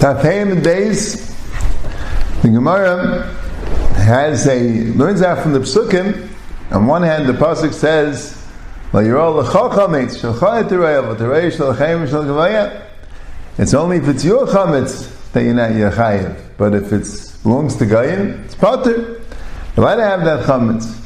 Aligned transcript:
Tafayim 0.00 0.64
days, 0.64 1.28
the 2.42 2.48
Gemara 2.48 3.22
has 3.98 4.48
a 4.48 4.58
learns 4.94 5.22
out 5.22 5.40
from 5.40 5.52
the 5.52 5.60
psukim. 5.60 6.28
On 6.72 6.88
one 6.88 7.04
hand, 7.04 7.28
the 7.28 7.34
pasuk 7.34 7.72
says, 7.72 8.36
It's 13.58 13.74
only 13.74 13.96
if 13.98 14.08
it's 14.08 14.24
your 14.24 14.46
chametz 14.48 15.32
that 15.32 15.44
you're 15.44 15.54
not 15.54 15.70
yachayev, 15.70 16.36
but 16.58 16.74
if 16.74 16.92
it 16.92 17.42
belongs 17.44 17.76
to 17.76 17.84
Gayim, 17.86 18.44
it's. 18.48 19.20
You're 19.76 19.86
allowed 19.86 19.96
to 19.96 20.04
have 20.04 20.24
that 20.24 20.46
chametz. 20.46 20.98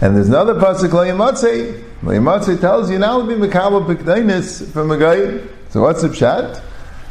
And 0.00 0.16
there's 0.16 0.28
another 0.28 0.54
pasuk, 0.54 0.90
Lo 2.02 2.14
Yamatzei 2.14 2.58
tells 2.58 2.90
you 2.90 2.98
now 2.98 3.20
be 3.26 3.34
mekabel 3.34 3.84
pikdainis 3.84 4.72
from 4.72 4.90
a 4.90 4.96
guy. 4.96 5.46
So 5.68 5.82
what's 5.82 6.00
the 6.00 6.08
pshat? 6.08 6.62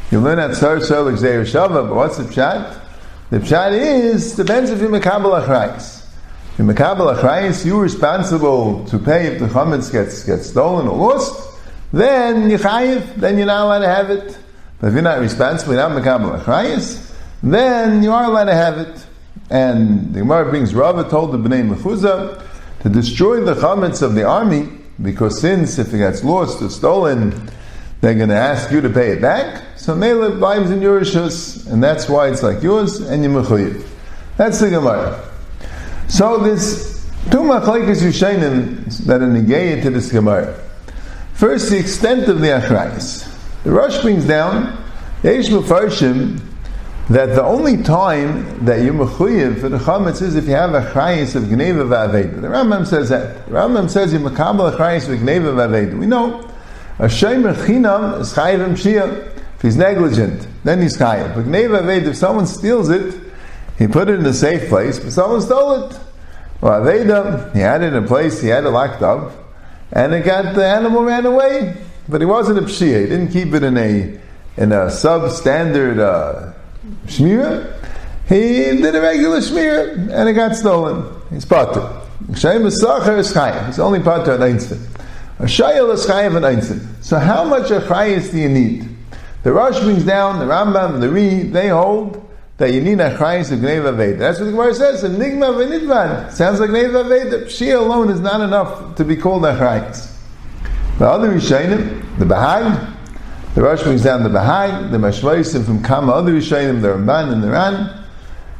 You 0.09 0.19
learn 0.19 0.39
at 0.39 0.55
Sar 0.55 0.79
Shal 0.79 1.05
Xer 1.05 1.43
Shava, 1.43 1.87
but 1.87 1.95
what's 1.95 2.17
the 2.17 2.23
pshat? 2.23 2.81
The 3.29 3.37
pshat 3.37 3.73
is, 3.73 4.35
depends 4.35 4.71
if 4.71 4.81
you're 4.81 4.89
mekabel 4.89 5.45
achrayis. 5.45 6.07
If 6.53 6.57
you're 6.57 6.73
mekabel 6.73 7.15
achrayis, 7.15 7.63
you're 7.63 7.83
responsible 7.83 8.83
to 8.85 8.97
pay 8.97 9.27
if 9.27 9.39
the 9.39 9.45
chametz 9.45 9.91
gets, 9.91 10.23
gets 10.23 10.49
stolen 10.49 10.87
or 10.87 10.97
lost, 10.97 11.59
then 11.93 12.49
you're 12.49 12.57
chayiv, 12.57 13.13
then 13.17 13.37
you're 13.37 13.45
not 13.45 13.65
allowed 13.65 13.79
to 13.79 13.87
have 13.87 14.09
it. 14.09 14.39
But 14.79 14.87
if 14.87 14.93
you're 14.93 15.03
not 15.03 15.19
responsible, 15.19 15.75
you're 15.75 15.87
not 15.87 16.01
mekabel 16.01 16.41
achrayis, 16.41 17.13
then 17.43 18.01
you 18.01 18.11
are 18.11 18.23
allowed 18.23 18.45
to 18.45 18.55
have 18.55 18.79
it. 18.79 19.05
And 19.51 20.15
the 20.15 20.21
Gemara 20.21 20.49
brings 20.49 20.73
Rava 20.73 21.07
told 21.07 21.31
the 21.31 21.37
Bnei 21.37 21.75
Mechuzah, 21.75 22.43
to 22.81 22.89
destroy 22.89 23.41
the 23.41 23.55
chametz 23.55 24.01
of 24.01 24.15
the 24.15 24.23
army, 24.23 24.69
because 25.01 25.39
since 25.39 25.79
if 25.79 25.93
it 25.93 25.97
gets 25.97 26.23
lost 26.23 26.61
or 26.61 26.69
stolen, 26.69 27.49
they're 28.01 28.15
going 28.15 28.29
to 28.29 28.35
ask 28.35 28.71
you 28.71 28.81
to 28.81 28.89
pay 28.89 29.11
it 29.11 29.21
back. 29.21 29.77
So 29.77 29.95
Mela 29.95 30.27
lives 30.27 30.71
in 30.71 30.81
your 30.81 30.99
and 30.99 31.83
that's 31.83 32.07
why 32.07 32.29
it's 32.29 32.43
like 32.43 32.63
yours, 32.63 32.99
and 33.01 33.23
you 33.23 33.29
mechuyev. 33.29 33.85
That's 34.37 34.59
the 34.59 34.69
Gemara. 34.69 35.25
So 36.07 36.37
there's 36.37 37.05
two 37.29 37.39
machlekes 37.39 38.01
Yishainim 38.01 39.05
that 39.05 39.21
are 39.21 39.27
negated 39.27 39.83
to 39.83 39.89
this 39.89 40.11
Gemara. 40.11 40.59
First, 41.33 41.69
the 41.69 41.77
extent 41.77 42.27
of 42.27 42.39
the 42.39 42.47
achrayis. 42.47 43.27
The 43.63 43.71
Rosh 43.71 44.01
brings 44.01 44.25
down 44.25 44.83
Yesh 45.23 45.49
Mefarshim 45.49 46.39
that 47.09 47.33
the 47.33 47.43
only 47.43 47.81
time 47.81 48.65
that 48.65 48.83
you're 48.83 48.93
mechuyev 48.93 49.59
for 49.59 49.67
the 49.67 49.79
chametz 49.79 50.21
is 50.21 50.35
if 50.35 50.45
you 50.45 50.51
have 50.51 50.75
a 50.75 50.81
chayis 50.91 51.35
of 51.35 51.43
gneva 51.43 51.87
v'aveda. 51.87 52.39
The 52.39 52.47
Rambam 52.47 52.85
says 52.85 53.09
that. 53.09 53.47
The 53.47 53.53
Rambam 53.53 53.89
says 53.89 54.13
you 54.13 54.19
makabel 54.19 54.71
a 54.71 54.77
chayis 54.77 55.11
of 55.11 55.19
gneva 55.19 55.55
v'aveda. 55.55 55.97
We 55.97 56.05
know 56.05 56.41
a 56.99 57.05
shemer 57.05 57.55
chinam 57.65 58.19
is 58.19 58.33
chayiv 58.33 58.69
shia. 58.73 59.35
If 59.55 59.61
he's 59.63 59.75
negligent, 59.75 60.47
then 60.63 60.81
he's 60.83 60.97
chayiv. 60.97 61.33
But 61.33 61.45
gneva 61.45 61.81
v'aveda, 61.81 62.07
if 62.09 62.17
someone 62.17 62.45
steals 62.45 62.89
it, 62.89 63.19
he 63.79 63.87
put 63.87 64.07
it 64.07 64.19
in 64.19 64.25
a 64.27 64.33
safe 64.33 64.69
place, 64.69 64.99
but 64.99 65.11
someone 65.11 65.41
stole 65.41 65.85
it. 65.85 65.99
Well, 66.61 66.85
he 66.85 67.59
had 67.59 67.81
it 67.81 67.93
in 67.93 68.03
a 68.03 68.05
place, 68.05 68.41
he 68.41 68.49
had 68.49 68.65
it 68.65 68.69
locked 68.69 69.01
up, 69.01 69.31
and 69.91 70.13
it 70.13 70.25
got 70.25 70.53
the 70.53 70.65
animal 70.65 71.03
ran 71.03 71.25
away, 71.25 71.75
but 72.07 72.21
he 72.21 72.25
wasn't 72.25 72.59
a 72.59 72.63
pshia. 72.63 73.01
He 73.01 73.07
didn't 73.07 73.29
keep 73.29 73.53
it 73.53 73.63
in 73.63 73.77
a 73.77 74.19
in 74.57 74.71
a 74.73 74.87
substandard. 74.87 75.99
Uh, 75.99 76.53
shmira, 77.05 77.75
he 78.27 78.37
did 78.81 78.95
a 78.95 79.01
regular 79.01 79.39
shmira 79.39 80.11
and 80.11 80.29
it 80.29 80.33
got 80.33 80.55
stolen. 80.55 81.03
He's 81.29 81.45
pater. 81.45 81.81
Shayim 82.31 82.61
Mesacher 82.61 83.17
is 83.17 83.33
chayiv. 83.33 83.65
He's 83.67 83.79
only 83.79 83.99
pater 83.99 84.33
at 84.33 84.41
Einstein. 84.41 84.79
A 85.39 85.43
shayil 85.43 85.93
is 85.93 86.05
chayiv 86.05 86.35
at 86.35 86.45
Einstein. 86.45 86.81
So 87.01 87.17
how 87.17 87.43
much 87.43 87.71
of 87.71 87.83
chayis 87.83 88.31
do 88.31 88.37
you 88.37 88.49
need? 88.49 88.87
The 89.43 89.53
Rosh 89.53 89.79
brings 89.79 90.03
down, 90.03 90.37
the 90.37 90.45
Rambam, 90.45 90.99
the 90.99 91.09
Ri, 91.09 91.43
they 91.43 91.69
hold 91.69 92.29
that 92.57 92.73
you 92.73 92.81
need 92.81 92.99
a 92.99 93.17
chayis 93.17 93.51
of 93.51 93.59
Gneva 93.59 93.95
Veda. 93.95 94.17
That's 94.17 94.37
what 94.37 94.45
the 94.45 94.51
Gemara 94.51 94.75
says, 94.75 95.03
Enigma 95.03 95.47
Venidvan. 95.47 96.31
Sounds 96.31 96.59
like 96.59 96.69
Gneva 96.69 97.07
Veda. 97.07 97.45
Shia 97.45 97.79
alone 97.79 98.09
is 98.09 98.19
not 98.19 98.41
enough 98.41 98.95
to 98.95 99.05
be 99.05 99.15
called 99.15 99.45
a 99.45 99.57
chayis. 99.57 100.13
The 100.99 101.07
other 101.07 101.31
Rishonim, 101.31 102.19
the 102.19 102.25
Bahag, 102.25 102.93
the 103.55 103.61
Rosh 103.61 103.83
brings 103.83 104.03
down 104.03 104.23
the 104.23 104.29
Bahag, 104.29 104.91
the 104.91 104.97
Mashvaisim 104.97 105.65
from 105.65 105.83
Kama 105.83 106.11
other 106.11 106.33
Rishonim, 106.33 106.81
the 106.81 106.89
Ramban 106.89 107.33
and 107.33 107.43
the 107.43 107.49
Ran, 107.49 108.05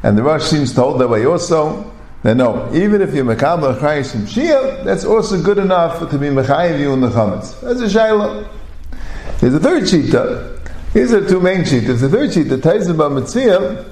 and 0.02 0.18
the 0.18 0.22
Rosh 0.22 0.44
seems 0.44 0.74
to 0.74 0.80
hold 0.80 1.00
that 1.00 1.08
way 1.08 1.24
also. 1.26 1.92
That 2.22 2.36
no, 2.36 2.70
even 2.74 3.00
if 3.00 3.14
you're 3.14 3.24
Mekabel 3.24 3.78
Achrayis 3.78 4.12
from 4.12 4.26
Shia, 4.26 4.84
that's 4.84 5.06
also 5.06 5.42
good 5.42 5.56
enough 5.56 6.00
to 6.00 6.18
be 6.18 6.26
Mechayiv 6.26 6.78
you 6.78 6.92
in 6.92 7.00
the 7.00 7.08
Chametz. 7.08 7.58
That's 7.62 7.80
a 7.80 7.98
Shaila. 7.98 8.46
There's 9.38 9.54
a 9.54 9.60
third 9.60 9.84
Shita. 9.84 10.58
These 10.92 11.14
are 11.14 11.26
two 11.26 11.40
main 11.40 11.60
Shitas. 11.60 12.00
The 12.00 12.08
third 12.10 12.30
Shita, 12.30 12.60
Taizim 12.60 12.96
Bamitziyah, 12.96 13.90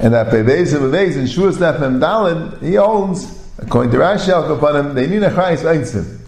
and 0.00 0.12
that 0.12 0.26
Pevez 0.26 0.74
and 0.74 0.92
Pevez 0.92 1.16
and 1.16 1.26
Shuas 1.26 1.56
Nefem 1.56 2.00
Dalin, 2.00 2.60
he 2.60 2.76
owns, 2.76 3.48
according 3.58 3.92
to 3.92 3.98
Rashi 3.98 4.28
Al 4.28 4.42
Kapanim, 4.44 4.92
they 4.92 5.06
need 5.06 5.22
a 5.22 5.30
Chayis 5.30 5.62
Einzim. 5.62 6.20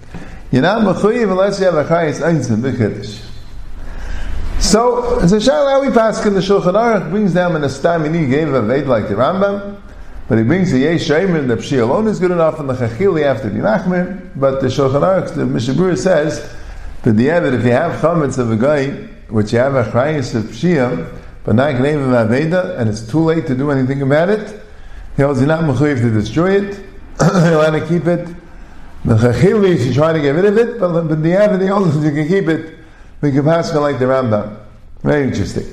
You're 0.50 0.62
not 0.62 0.82
Mechayiv 0.82 1.30
unless 1.30 1.58
you 1.58 1.66
have 1.66 1.74
a 1.74 1.84
Chayis 1.84 2.22
Einzim, 2.22 2.62
B'Kiddush. 2.62 3.25
So, 4.58 5.20
it's 5.20 5.32
a 5.32 5.36
shayla 5.36 5.70
how 5.70 5.82
we 5.82 5.90
pass 5.90 6.24
in 6.24 6.32
the 6.32 6.40
Shulchan 6.40 6.72
Aruch 6.72 7.10
brings 7.10 7.34
down 7.34 7.54
an 7.56 7.62
a 7.62 7.68
stam 7.68 8.04
and 8.04 8.14
he 8.14 8.26
gave 8.26 8.52
a 8.52 8.62
veid 8.62 8.86
like 8.86 9.08
the 9.08 9.14
Rambam, 9.14 9.80
but 10.28 10.38
he 10.38 10.44
brings 10.44 10.72
the 10.72 10.78
Yesh 10.78 11.06
Shaimer, 11.06 11.46
the 11.46 11.56
Pshi 11.56 11.80
alone 11.80 12.08
is 12.08 12.18
good 12.18 12.30
enough, 12.30 12.58
and 12.58 12.68
the 12.68 12.74
Chachili 12.74 13.22
after 13.22 13.50
the 13.50 13.60
Nachmir, 13.60 14.30
but 14.34 14.60
the 14.62 14.68
Shulchan 14.68 15.02
Aruch, 15.02 15.34
the 15.34 15.42
Mishabur 15.42 15.96
says, 15.96 16.52
that 17.02 17.12
the 17.12 17.26
that 17.26 17.52
if 17.52 17.64
you 17.64 17.70
have 17.70 18.00
chametz 18.00 18.38
of 18.38 18.50
a 18.50 18.56
guy, 18.56 18.88
which 19.28 19.52
you 19.52 19.58
have 19.58 19.74
a 19.74 19.84
chrayis 19.84 20.34
of 20.34 20.44
Pshia, 20.44 21.14
but 21.44 21.54
not 21.54 21.74
Gnev 21.74 22.02
of 22.02 22.28
Aveda, 22.28 22.78
and 22.78 22.88
it's 22.88 23.06
too 23.06 23.20
late 23.20 23.46
to 23.46 23.54
do 23.54 23.70
anything 23.70 24.02
about 24.02 24.30
it, 24.30 24.60
he 25.16 25.22
holds 25.22 25.38
you're 25.38 25.48
not 25.48 25.64
mechuyev 25.64 26.00
to 26.00 26.10
destroy 26.10 26.56
it, 26.62 26.78
you 27.20 27.58
want 27.58 27.74
to 27.74 27.86
keep 27.86 28.06
it, 28.06 28.26
the 29.04 29.14
Chachili, 29.16 29.86
you 29.86 29.94
try 29.94 30.14
to 30.14 30.20
get 30.20 30.30
rid 30.30 30.46
of 30.46 30.56
it, 30.56 30.80
but, 30.80 31.02
but 31.02 31.22
the 31.22 31.28
Evid, 31.28 31.60
he 31.60 31.68
holds 31.68 31.94
you 32.02 32.10
can 32.10 32.26
keep 32.26 32.48
it, 32.48 32.75
we 33.20 33.32
can 33.32 33.44
pass 33.44 33.74
like 33.74 33.98
the 33.98 34.04
Rambam. 34.04 34.58
Very 35.02 35.24
interesting. 35.24 35.64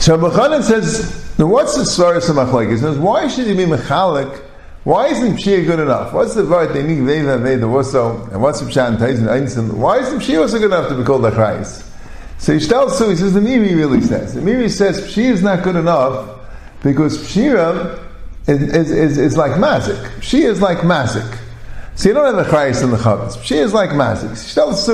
So 0.00 0.18
Mechanan 0.18 0.62
says, 0.62 1.38
now 1.38 1.46
what's 1.46 1.76
the 1.76 1.84
story 1.84 2.18
of 2.18 2.22
Samachlek? 2.22 2.70
He 2.70 2.76
says, 2.76 2.98
why 2.98 3.28
should 3.28 3.46
he 3.46 3.54
be 3.54 3.64
Mechalik? 3.64 4.42
Why 4.84 5.06
isn't 5.06 5.36
Pshia 5.36 5.64
good 5.66 5.80
enough? 5.80 6.12
What's 6.12 6.34
the 6.34 6.44
word 6.44 6.74
they 6.74 6.82
need 6.82 7.02
Veva 7.04 7.38
Veda 7.38 7.66
also? 7.66 8.22
And 8.26 8.42
what's 8.42 8.60
the 8.60 8.66
Pshat 8.66 9.00
Einstein? 9.00 9.78
Why 9.78 9.98
isn't 10.00 10.20
Pshia 10.20 10.42
also 10.42 10.58
good 10.58 10.66
enough 10.66 10.90
to 10.90 10.94
be 10.94 11.04
called 11.04 11.22
Achrayis? 11.22 11.90
So 12.36 12.52
he 12.52 12.60
tells 12.60 12.98
so 12.98 13.08
he 13.08 13.16
says 13.16 13.32
the 13.32 13.40
Meiri 13.40 13.74
really 13.74 14.02
says. 14.02 14.34
The 14.34 14.42
Meiri 14.42 14.70
says 14.70 15.00
Pshia 15.00 15.30
is 15.30 15.42
not 15.42 15.64
good 15.64 15.76
enough 15.76 16.38
because 16.82 17.16
Pshira 17.16 17.98
is, 18.46 18.60
is, 18.60 18.90
is, 18.90 19.18
is 19.18 19.36
like 19.38 19.52
Mazik. 19.52 20.04
Pshia 20.18 20.50
is 20.50 20.60
like 20.60 20.78
Mazik. 20.78 21.38
So 21.94 22.10
you 22.10 22.14
don't 22.14 22.26
have 22.26 22.44
the 22.44 22.50
Achrayis 22.50 22.84
in 22.84 22.90
the 22.90 22.98
Chavis. 22.98 23.38
Pshia 23.38 23.62
is 23.62 23.72
like 23.72 23.90
Mazik. 23.90 24.36
So 24.36 24.50
he 24.50 24.54
tells 24.54 24.84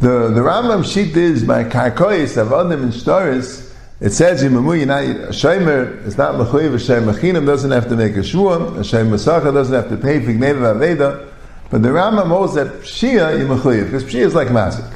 the 0.00 0.28
the 0.28 0.40
Rambam 0.40 0.84
sheet 0.84 1.16
is 1.16 1.42
by 1.44 1.64
Karkois 1.64 2.36
Avodim 2.36 2.82
and 2.84 2.92
Shtaris. 2.92 3.74
It 4.00 4.10
says 4.10 4.44
in 4.44 4.52
Mamu 4.52 4.84
Yinai 4.84 5.28
Shaimer 5.28 6.06
it's 6.06 6.16
not 6.16 6.36
Mechuyev 6.36 6.72
Hashem 6.72 7.04
Mechinim 7.04 7.44
doesn't 7.44 7.70
have 7.72 7.88
to 7.88 7.96
make 7.96 8.14
a 8.14 8.22
shua. 8.22 8.74
Hashem 8.76 9.10
Masacha 9.10 9.52
doesn't 9.52 9.74
have 9.74 9.88
to 9.88 9.96
pay 9.96 10.20
for 10.24 10.30
Gneva 10.30 10.76
Aveda. 10.76 11.28
But 11.70 11.82
the 11.82 11.88
Rambam 11.88 12.28
knows 12.28 12.54
that 12.54 12.68
Shia 12.82 13.38
you 13.38 13.46
Mechuyev 13.46 13.86
because 13.86 14.04
Shia 14.04 14.20
is 14.20 14.34
like 14.34 14.48
Mazik. 14.48 14.88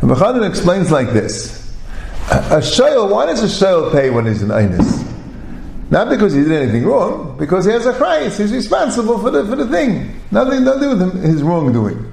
And 0.00 0.10
Mechadim 0.10 0.48
explains 0.48 0.92
like 0.92 1.08
this: 1.08 1.74
A 2.28 2.60
shayl, 2.60 3.10
why 3.10 3.26
does 3.26 3.42
a 3.42 3.64
shayl 3.64 3.90
pay 3.90 4.10
when 4.10 4.26
he's 4.26 4.42
in 4.42 4.50
Einis? 4.50 5.04
Not 5.90 6.08
because 6.08 6.32
he 6.32 6.42
did 6.42 6.52
anything 6.52 6.84
wrong, 6.84 7.36
because 7.38 7.64
he 7.64 7.72
has 7.72 7.86
a 7.86 7.92
price. 7.92 8.38
He's 8.38 8.52
responsible 8.52 9.18
for 9.18 9.30
the 9.30 9.44
for 9.46 9.56
the 9.56 9.66
thing. 9.66 10.20
Nothing 10.30 10.64
to 10.64 10.78
do 10.78 10.88
with 10.90 11.02
him, 11.02 11.10
his 11.22 11.42
wrongdoing. 11.42 12.12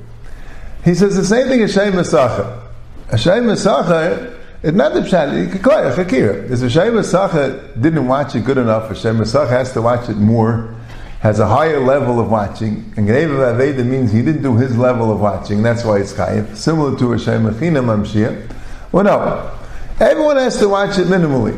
He 0.83 0.93
says 0.95 1.15
the 1.15 1.23
same 1.23 1.47
thing 1.47 1.61
as 1.61 1.73
Shem 1.73 1.93
Masacha. 1.93 2.61
A 3.09 3.17
Shem 3.17 3.45
Masacha, 3.45 4.37
it's 4.61 4.75
not 4.75 4.93
the 4.93 4.99
pshat, 4.99 5.51
Kakaya, 5.51 5.95
Fakir. 5.95 6.43
Is 6.51 6.61
a 6.61 6.69
Shem 6.69 6.93
Masacha 6.93 7.81
didn't 7.81 8.05
watch 8.05 8.35
it 8.35 8.43
good 8.43 8.57
enough, 8.57 8.91
a 8.91 8.95
Shem 8.95 9.17
Masacha 9.17 9.49
has 9.49 9.71
to 9.73 9.81
watch 9.81 10.09
it 10.09 10.17
more, 10.17 10.75
has 11.21 11.39
a 11.39 11.47
higher 11.47 11.79
level 11.79 12.19
of 12.19 12.29
watching, 12.29 12.93
and 12.97 13.07
Gneva 13.07 13.55
Aveda 13.55 13.85
means 13.85 14.11
he 14.11 14.21
didn't 14.21 14.43
do 14.43 14.57
his 14.57 14.77
level 14.77 15.09
of 15.11 15.21
watching, 15.21 15.63
that's 15.63 15.85
why 15.85 15.99
it's 15.99 16.11
Chayiv, 16.11 16.57
similar 16.57 16.97
to 16.99 17.13
a 17.13 17.19
Shem 17.19 17.45
Mechina 17.45 17.81
Mamshia. 17.81 18.51
Well, 18.91 19.05
no. 19.05 19.59
Everyone 20.01 20.35
has 20.35 20.57
to 20.57 20.67
watch 20.67 20.97
it 20.97 21.07
minimally. 21.07 21.57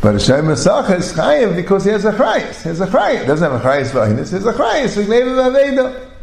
But 0.00 0.14
a 0.14 0.20
Shem 0.20 0.44
Masacha 0.44 0.98
is 0.98 1.12
Chayiv 1.12 1.56
because 1.56 1.84
he 1.84 1.90
has 1.90 2.04
a 2.04 2.12
Chayis. 2.12 2.62
He 2.62 2.68
has 2.68 2.80
a 2.80 2.86
Chayis. 2.86 3.26
doesn't 3.26 3.50
have 3.50 3.60
a 3.60 3.64
Chayis 3.64 3.90
for 3.90 4.06
He 4.06 4.14
has 4.14 4.32
a 4.32 4.52
Chayis 4.52 4.94
for 4.94 5.02
Gneva 5.02 5.50
Aveda. 5.50 6.13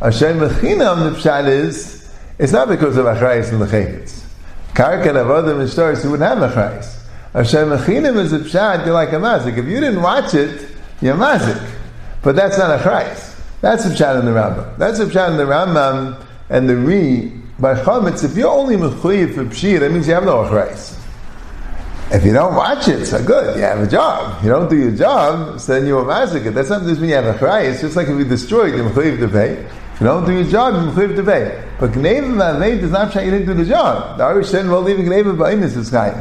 Hashem 0.00 0.38
Mechinam, 0.38 1.12
the 1.12 1.18
pshat 1.18 1.48
is, 1.48 2.12
it's 2.38 2.52
not 2.52 2.68
because 2.68 2.96
of 2.96 3.06
Achrayis 3.06 3.52
and 3.52 3.60
Lechayitz. 3.60 4.24
Karka 4.74 5.08
and 5.08 5.18
Avodim 5.18 5.60
and 5.60 5.98
who 5.98 6.10
wouldn't 6.10 6.28
have 6.28 6.50
Achrayis. 6.50 7.00
Hashem 7.32 7.68
Mechinam 7.68 8.16
is 8.16 8.32
a 8.32 8.40
pshat, 8.40 8.84
you're 8.84 8.94
like 8.94 9.10
a 9.10 9.16
mazik. 9.16 9.56
If 9.56 9.66
you 9.66 9.80
didn't 9.80 10.02
watch 10.02 10.34
it, 10.34 10.68
you're 11.00 11.16
mazik. 11.16 11.70
But 12.22 12.36
that's 12.36 12.58
not 12.58 12.80
Achrayis. 12.80 13.40
That's 13.60 13.84
a 13.86 13.90
pshat 13.90 14.20
in 14.20 14.26
the 14.26 14.32
Rambam. 14.32 14.76
That's 14.78 14.98
a 14.98 15.06
pshat 15.06 15.30
in 15.30 15.36
the 15.36 15.44
Rambam 15.44 16.24
and 16.50 16.68
the 16.68 16.76
Re 16.76 17.40
by 17.58 17.74
Chametz, 17.74 18.24
if 18.24 18.36
you're 18.36 18.50
only 18.50 18.76
Mechuyev 18.76 19.34
for 19.34 19.44
Pshir, 19.44 19.80
that 19.80 19.92
means 19.92 20.08
you 20.08 20.14
have 20.14 20.24
no 20.24 20.44
Achrayis. 20.44 21.00
If 22.10 22.24
you 22.24 22.32
don't 22.32 22.54
watch 22.54 22.88
it, 22.88 23.06
so 23.06 23.24
good, 23.24 23.56
you 23.56 23.62
have 23.62 23.80
a 23.80 23.86
job. 23.86 24.42
You 24.42 24.50
don't 24.50 24.68
do 24.68 24.76
your 24.76 24.90
job, 24.90 25.60
so 25.60 25.74
then 25.74 25.86
you're 25.86 26.02
a 26.02 26.04
massacre. 26.04 26.50
That's 26.50 26.68
not 26.68 26.82
just 26.82 27.00
when 27.00 27.08
you 27.08 27.14
have 27.14 27.26
a 27.26 27.34
Achrayis, 27.38 27.80
just 27.80 27.96
like 27.96 28.08
if 28.08 28.18
you 28.18 28.24
destroy 28.24 28.72
it, 28.72 28.76
you're 28.76 29.18
to 29.18 29.28
pay. 29.28 29.66
If 29.94 30.00
you 30.00 30.06
don't 30.06 30.26
do 30.26 30.32
your 30.32 30.50
job, 30.50 30.96
you're 30.96 31.08
to 31.14 31.22
pay. 31.22 31.64
But 31.78 31.92
Gneva 31.92 32.58
Vaved 32.58 32.80
does 32.80 32.90
not 32.90 33.12
say 33.12 33.26
you 33.26 33.30
didn't 33.30 33.46
do 33.46 33.54
the 33.54 33.64
job. 33.64 34.18
The 34.18 34.24
Irish 34.24 34.48
said, 34.48 34.66
well, 34.66 34.82
leaving 34.82 35.06
Gneva 35.06 35.36
Ba'inis 35.36 35.76
is 35.76 35.88
Chaim. 35.88 36.14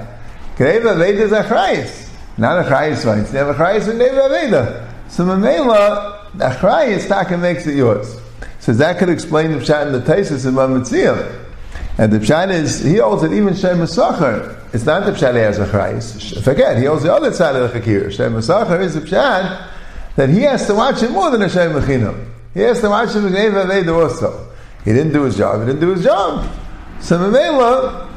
Gneva 0.58 0.96
Vaved 0.96 1.20
is 1.20 1.32
a 1.32 1.42
Achrayis. 1.42 2.12
Not 2.38 2.60
a 2.60 2.70
Achrayis, 2.70 3.04
right? 3.04 3.18
It's 3.18 3.34
never 3.34 3.56
Achrayis 3.56 3.90
and 3.90 4.00
Gneva 4.00 4.30
Vaved. 4.30 5.12
So 5.12 5.26
Mamela, 5.26 6.30
Achrayis, 6.34 7.08
Taka 7.08 7.36
makes 7.36 7.66
it 7.66 7.76
yours. 7.76 8.16
So 8.60 8.74
that 8.74 9.00
could 9.00 9.10
explain 9.10 9.52
the 9.52 9.58
pshat 9.58 9.88
in 9.88 9.94
the 9.94 10.02
Taisus 10.02 10.46
in 10.46 10.54
Mamitziyah. 10.54 11.44
And 11.98 12.14
the 12.14 12.20
pshat 12.20 12.52
is, 12.52 12.84
he 12.84 12.98
holds 12.98 13.24
that 13.24 13.34
even 13.34 13.56
Shem 13.56 13.80
Masachar, 13.80 14.72
it's 14.72 14.86
not 14.86 15.06
the 15.06 15.14
pshat 15.14 15.34
he 15.34 15.40
has 15.40 15.58
a 15.58 15.66
chayis. 15.66 16.44
Forget, 16.44 16.78
he 16.78 16.86
holds 16.86 17.02
the 17.02 17.12
other 17.12 17.34
side 17.34 17.56
of 17.56 17.74
the 17.74 17.80
chakir. 17.80 18.12
Shem 18.12 18.34
Masachar 18.34 18.82
is 18.82 18.94
the 18.94 19.02
pshat 19.02 19.68
that 20.16 20.30
he 20.30 20.42
has 20.42 20.68
to 20.68 20.76
watch 20.76 21.02
it 21.02 21.10
more 21.10 21.32
than 21.32 21.42
a 21.42 21.50
Shem 21.50 21.72
Mechinam. 21.72 22.33
He 22.54 22.62
has 22.62 22.82
to 22.82 22.90
watch 22.90 23.14
him 23.14 23.26
in 23.26 23.34
Veda 23.34 23.94
also. 23.94 24.52
He 24.86 24.92
didn't 24.92 25.14
do 25.14 25.24
his 25.24 25.38
job, 25.38 25.62
he 25.62 25.66
didn't 25.68 25.82
do 25.82 25.92
his 25.92 26.04
job. 26.04 26.50
So 27.00 27.18
Mamela, 27.20 28.10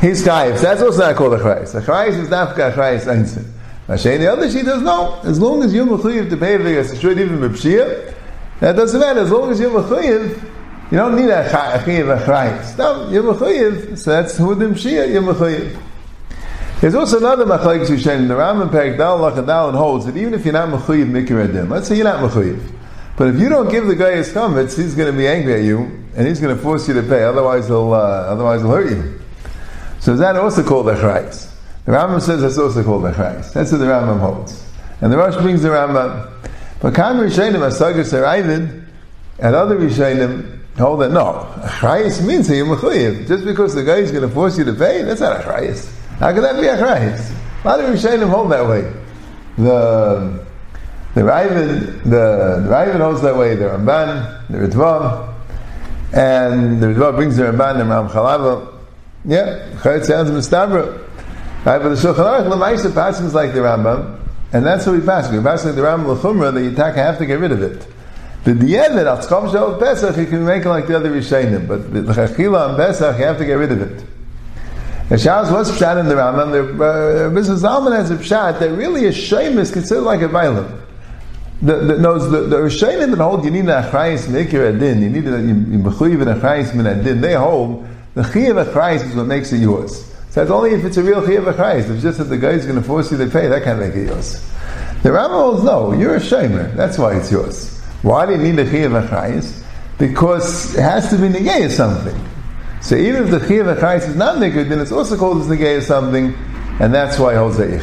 he's 0.00 0.24
chayis. 0.24 0.60
That's 0.60 0.82
also 0.82 1.00
not 1.00 1.16
called 1.16 1.34
a 1.34 1.38
chayis. 1.38 1.74
A 1.74 1.80
chayis 1.80 2.18
is 2.18 2.30
not 2.30 2.58
a 2.58 2.70
chayis 2.70 3.04
einzin. 3.04 3.50
Mashay, 3.88 4.18
the 4.18 4.30
other 4.30 4.50
she 4.50 4.62
does 4.62 4.82
know. 4.82 5.18
As 5.24 5.40
long 5.40 5.62
as 5.62 5.72
you're 5.72 5.86
mechuyev 5.86 6.28
to 6.28 6.36
pay 6.36 6.58
the 6.58 6.70
even 6.70 7.38
b'pshiyah, 7.38 8.14
that 8.60 8.76
doesn't 8.76 9.00
matter. 9.00 9.20
As 9.20 9.30
long 9.30 9.50
as 9.50 9.58
you're 9.58 9.70
mechuyev, 9.70 10.42
you 10.90 10.98
don't 10.98 11.16
need 11.16 11.30
a 11.30 11.48
chayiv 11.48 12.18
achrayis. 12.18 12.76
No, 12.76 13.08
you're 13.08 13.22
mechuyev. 13.22 13.96
So 13.96 14.10
that's 14.10 14.36
who 14.36 14.54
the 14.54 14.66
mshia. 14.66 15.10
You're 15.10 15.22
mechuyev. 15.22 15.82
There's 16.82 16.94
also 16.94 17.16
another 17.16 17.46
machlekes 17.46 17.86
Yishen. 17.86 18.28
The 18.28 18.34
Rambam 18.34 18.68
Perik 18.70 18.98
Dal 18.98 19.18
Lachadal 19.18 19.68
and 19.68 19.76
holds 19.76 20.04
that 20.04 20.16
even 20.16 20.34
if 20.34 20.44
you're 20.44 20.52
not 20.52 20.68
mechuyev 20.68 21.10
mikir 21.10 21.68
let's 21.70 21.88
say 21.88 21.96
you're 21.96 22.04
not 22.04 22.20
mechuyev, 22.30 22.60
but 23.18 23.26
if 23.26 23.40
you 23.40 23.48
don't 23.48 23.68
give 23.68 23.86
the 23.86 23.96
guy 23.96 24.14
his 24.14 24.32
chametz, 24.32 24.76
he's 24.76 24.94
going 24.94 25.12
to 25.12 25.18
be 25.18 25.26
angry 25.26 25.54
at 25.54 25.62
you 25.62 25.78
and 26.14 26.26
he's 26.26 26.40
going 26.40 26.56
to 26.56 26.62
force 26.62 26.86
you 26.86 26.94
to 26.94 27.02
pay. 27.02 27.24
Otherwise, 27.24 27.66
he'll 27.66 27.92
uh, 27.92 27.98
otherwise 27.98 28.60
he'll 28.60 28.70
hurt 28.70 28.90
you. 28.90 29.20
So 29.98 30.12
is 30.12 30.20
that 30.20 30.36
also 30.36 30.62
called 30.62 30.86
achrayis? 30.86 31.52
The 31.84 31.92
Rambam 31.92 32.22
says 32.22 32.42
that's 32.42 32.58
also 32.58 32.84
called 32.84 33.02
achrayis. 33.02 33.52
That's 33.52 33.72
what 33.72 33.78
the 33.78 33.86
Rambam 33.86 34.20
holds. 34.20 34.64
And 35.00 35.12
the 35.12 35.16
Rosh 35.16 35.34
brings 35.34 35.62
the 35.62 35.70
Rambam. 35.70 36.32
But 36.80 36.94
Kam 36.94 37.16
Rishonim 37.16 37.68
Asagar 37.68 38.04
Saravid 38.04 38.86
and 39.40 39.54
other 39.54 39.76
Rishonim 39.76 40.60
hold 40.76 41.00
that 41.00 41.10
no, 41.10 41.52
Achrayis 41.62 42.24
means 42.24 42.48
you're 42.48 42.66
Mechuyev. 42.66 43.26
Just 43.26 43.44
because 43.44 43.74
the 43.74 43.82
guy 43.82 43.96
is 43.96 44.12
going 44.12 44.22
to 44.22 44.32
force 44.32 44.56
you 44.56 44.64
to 44.64 44.72
pay, 44.72 45.02
that's 45.02 45.20
not 45.20 45.42
Achrayis. 45.42 45.92
How 46.18 46.32
can 46.32 46.42
that 46.42 46.54
be 46.54 46.68
Achrayis? 46.68 47.34
A 47.64 47.66
lot 47.66 47.80
of 47.80 47.86
Rishonim 47.86 48.30
hold 48.30 48.52
that 48.52 48.68
way. 48.68 48.92
The 49.56 50.46
the 51.18 51.24
Ravid, 51.24 52.04
the, 52.04 52.62
the 52.62 52.68
Ravid 52.68 53.00
holds 53.00 53.22
that 53.22 53.36
way, 53.36 53.56
the 53.56 53.64
Ramban, 53.64 54.46
the 54.48 54.58
Ritva, 54.58 55.34
and 56.12 56.80
the 56.80 56.86
Ritva 56.86 57.16
brings 57.16 57.36
the 57.36 57.42
Ramban 57.42 57.80
and 57.80 57.90
Ram 57.90 58.08
Chalava. 58.08 58.72
Yeah, 59.24 59.68
Chayet 59.80 60.04
sounds 60.04 60.30
Mistabra. 60.30 60.96
Right, 61.64 61.82
but 61.82 61.88
the 61.88 61.96
Shulchan 61.96 62.14
Aruch, 62.14 62.48
Lamaisa 62.48 62.94
passes 62.94 63.34
like 63.34 63.52
the 63.52 63.58
Rambam, 63.58 64.20
and 64.52 64.64
that's 64.64 64.86
what 64.86 64.96
we 64.96 65.04
pass. 65.04 65.28
We 65.32 65.40
pass 65.40 65.64
like 65.64 65.74
the 65.74 65.82
Ram 65.82 66.06
L'chumra 66.06 66.54
that 66.54 66.62
you 66.62 66.70
have 66.70 67.18
to 67.18 67.26
get 67.26 67.40
rid 67.40 67.50
of 67.50 67.62
it. 67.62 67.84
The 68.44 68.52
Diyevet, 68.52 69.06
al 69.06 69.18
Tzchom 69.18 69.50
Shal 69.50 69.76
Pesach, 69.76 70.16
you 70.18 70.26
can 70.26 70.44
make 70.44 70.64
it 70.64 70.68
like 70.68 70.86
the 70.86 70.94
other 70.94 71.10
Rishonim, 71.10 71.66
but 71.66 71.92
the 71.92 72.12
Chachila 72.12 72.68
and 72.68 72.76
Pesach, 72.76 73.18
you 73.18 73.24
have 73.24 73.38
to 73.38 73.44
get 73.44 73.54
rid 73.54 73.72
of 73.72 73.82
it. 73.82 74.04
The 75.08 75.16
Shas 75.16 75.50
was 75.50 75.72
pshat 75.72 75.98
in 75.98 76.06
the 76.06 76.14
Rambam. 76.14 76.52
The 76.52 76.84
uh, 76.84 77.30
Mrs. 77.30 77.62
Zalman 77.62 77.96
has 77.96 78.12
a 78.12 78.16
pshat 78.16 78.60
that 78.60 78.70
really 78.70 79.06
a 79.06 79.12
shame 79.12 79.58
is 79.58 79.72
considered 79.72 80.02
like 80.02 80.20
a 80.20 80.28
violent. 80.28 80.84
The, 81.60 81.76
the, 81.76 81.98
no, 81.98 82.18
the, 82.18 82.42
the 82.42 82.56
Rishonim 82.56 83.10
that 83.10 83.22
hold 83.22 83.44
you 83.44 83.50
need 83.50 83.64
an 83.64 83.82
achrayis 83.82 84.28
mikir 84.28 84.76
adin, 84.76 85.02
you 85.02 85.10
need 85.10 85.26
a 85.26 85.38
mechuyev 85.38 86.22
an 86.22 86.40
achrayis 86.40 86.72
min 86.72 86.86
adin. 86.86 87.20
They 87.20 87.34
hold 87.34 87.84
the 88.14 88.22
chiyav 88.22 88.64
achrayis 88.64 89.04
is 89.04 89.14
what 89.14 89.26
makes 89.26 89.52
it 89.52 89.58
yours. 89.58 90.04
So 90.30 90.42
it's 90.42 90.50
only 90.50 90.70
if 90.70 90.84
it's 90.84 90.96
a 90.96 91.02
real 91.02 91.20
chiyuv 91.20 91.80
If 91.80 91.90
it's 91.90 92.02
just 92.02 92.18
that 92.18 92.24
the 92.24 92.38
guy 92.38 92.50
is 92.50 92.64
going 92.64 92.80
to 92.80 92.86
force 92.86 93.10
you 93.10 93.18
to 93.18 93.26
pay, 93.26 93.48
that 93.48 93.64
can't 93.64 93.80
make 93.80 93.94
it 93.94 94.06
yours. 94.06 94.40
The 95.02 95.10
Rambam 95.10 95.30
holds, 95.30 95.64
no, 95.64 95.92
you're 95.92 96.16
a 96.16 96.20
shamer. 96.20 96.74
That's 96.76 96.98
why 96.98 97.16
it's 97.16 97.30
yours. 97.30 97.80
Why 98.02 98.26
do 98.26 98.32
you 98.32 98.38
need 98.38 98.52
the 98.52 98.64
chiyuv 98.64 99.08
achayis? 99.08 99.64
Because 99.98 100.76
it 100.76 100.82
has 100.82 101.10
to 101.10 101.16
be 101.16 101.28
negay 101.28 101.66
of 101.66 101.72
something. 101.72 102.28
So 102.80 102.94
even 102.94 103.24
if 103.24 103.30
the 103.30 103.38
chiyuv 103.38 103.76
achayis 103.76 104.08
is 104.08 104.16
not 104.16 104.36
negay, 104.36 104.68
then 104.68 104.78
it's 104.78 104.92
also 104.92 105.16
called 105.16 105.40
as 105.40 105.46
negay 105.48 105.82
something, 105.82 106.34
and 106.80 106.94
that's 106.94 107.18
why 107.18 107.34
it 107.34 107.36
holds 107.36 107.56
that 107.56 107.70
you're 107.70 107.80